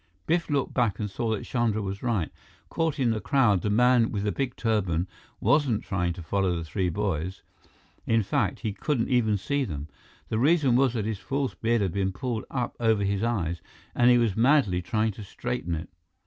[0.25, 2.31] Biff looked back and saw that Chandra was right.
[2.69, 5.07] Caught in the crowd, the man with the big turban
[5.39, 7.43] wasn't trying to follow the three boys;
[8.07, 9.87] in fact, he couldn't even see them.
[10.29, 13.61] The reason was that his false beard had been pulled up over his eyes,
[13.93, 15.89] and he was madly trying to straighten it.